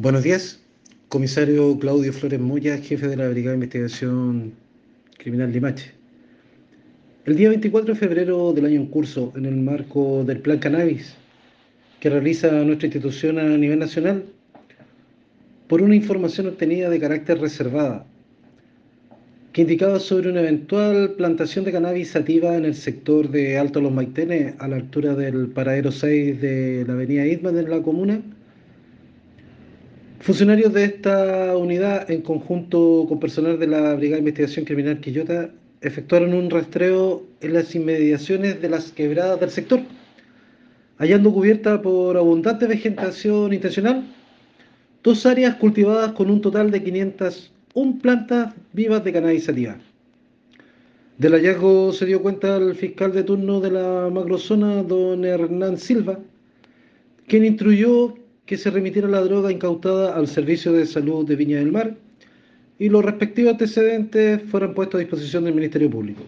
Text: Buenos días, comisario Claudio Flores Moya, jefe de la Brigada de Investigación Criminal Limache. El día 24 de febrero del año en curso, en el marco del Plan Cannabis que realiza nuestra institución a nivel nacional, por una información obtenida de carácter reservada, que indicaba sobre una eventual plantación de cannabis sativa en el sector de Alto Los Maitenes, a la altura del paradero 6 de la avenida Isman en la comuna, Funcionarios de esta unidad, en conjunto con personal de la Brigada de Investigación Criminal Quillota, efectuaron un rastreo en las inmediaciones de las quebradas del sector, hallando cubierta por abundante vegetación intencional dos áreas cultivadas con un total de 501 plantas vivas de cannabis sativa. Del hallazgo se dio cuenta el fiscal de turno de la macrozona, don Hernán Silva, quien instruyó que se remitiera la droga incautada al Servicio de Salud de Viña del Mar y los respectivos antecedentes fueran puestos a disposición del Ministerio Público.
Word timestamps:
Buenos 0.00 0.22
días, 0.22 0.60
comisario 1.08 1.76
Claudio 1.76 2.12
Flores 2.12 2.38
Moya, 2.38 2.78
jefe 2.78 3.08
de 3.08 3.16
la 3.16 3.28
Brigada 3.28 3.50
de 3.50 3.56
Investigación 3.56 4.52
Criminal 5.18 5.50
Limache. 5.50 5.90
El 7.24 7.34
día 7.34 7.48
24 7.48 7.94
de 7.94 7.98
febrero 7.98 8.52
del 8.52 8.66
año 8.66 8.80
en 8.80 8.86
curso, 8.86 9.32
en 9.34 9.44
el 9.44 9.56
marco 9.56 10.22
del 10.22 10.38
Plan 10.38 10.60
Cannabis 10.60 11.16
que 11.98 12.10
realiza 12.10 12.48
nuestra 12.62 12.86
institución 12.86 13.40
a 13.40 13.42
nivel 13.56 13.80
nacional, 13.80 14.26
por 15.66 15.82
una 15.82 15.96
información 15.96 16.46
obtenida 16.46 16.88
de 16.88 17.00
carácter 17.00 17.40
reservada, 17.40 18.06
que 19.52 19.62
indicaba 19.62 19.98
sobre 19.98 20.30
una 20.30 20.42
eventual 20.42 21.14
plantación 21.16 21.64
de 21.64 21.72
cannabis 21.72 22.10
sativa 22.10 22.56
en 22.56 22.66
el 22.66 22.76
sector 22.76 23.28
de 23.32 23.58
Alto 23.58 23.80
Los 23.80 23.90
Maitenes, 23.90 24.54
a 24.60 24.68
la 24.68 24.76
altura 24.76 25.16
del 25.16 25.48
paradero 25.48 25.90
6 25.90 26.40
de 26.40 26.84
la 26.86 26.92
avenida 26.92 27.26
Isman 27.26 27.58
en 27.58 27.68
la 27.68 27.82
comuna, 27.82 28.22
Funcionarios 30.20 30.72
de 30.72 30.84
esta 30.84 31.56
unidad, 31.56 32.10
en 32.10 32.22
conjunto 32.22 33.06
con 33.08 33.20
personal 33.20 33.58
de 33.58 33.68
la 33.68 33.94
Brigada 33.94 34.16
de 34.16 34.28
Investigación 34.28 34.64
Criminal 34.64 35.00
Quillota, 35.00 35.50
efectuaron 35.80 36.34
un 36.34 36.50
rastreo 36.50 37.22
en 37.40 37.54
las 37.54 37.72
inmediaciones 37.74 38.60
de 38.60 38.68
las 38.68 38.90
quebradas 38.90 39.38
del 39.38 39.50
sector, 39.50 39.80
hallando 40.98 41.32
cubierta 41.32 41.80
por 41.80 42.16
abundante 42.16 42.66
vegetación 42.66 43.52
intencional 43.54 44.04
dos 45.04 45.24
áreas 45.24 45.54
cultivadas 45.54 46.12
con 46.12 46.30
un 46.30 46.40
total 46.40 46.72
de 46.72 46.82
501 46.82 47.98
plantas 48.02 48.54
vivas 48.72 49.04
de 49.04 49.12
cannabis 49.12 49.44
sativa. 49.44 49.78
Del 51.16 51.32
hallazgo 51.32 51.92
se 51.92 52.06
dio 52.06 52.20
cuenta 52.20 52.56
el 52.56 52.74
fiscal 52.74 53.12
de 53.12 53.22
turno 53.22 53.60
de 53.60 53.70
la 53.70 54.10
macrozona, 54.12 54.82
don 54.82 55.24
Hernán 55.24 55.78
Silva, 55.78 56.18
quien 57.28 57.44
instruyó 57.44 58.14
que 58.48 58.56
se 58.56 58.70
remitiera 58.70 59.06
la 59.08 59.20
droga 59.20 59.52
incautada 59.52 60.16
al 60.16 60.26
Servicio 60.26 60.72
de 60.72 60.86
Salud 60.86 61.26
de 61.26 61.36
Viña 61.36 61.58
del 61.58 61.70
Mar 61.70 61.94
y 62.78 62.88
los 62.88 63.04
respectivos 63.04 63.52
antecedentes 63.52 64.40
fueran 64.50 64.72
puestos 64.72 64.98
a 64.98 65.00
disposición 65.00 65.44
del 65.44 65.54
Ministerio 65.54 65.90
Público. 65.90 66.22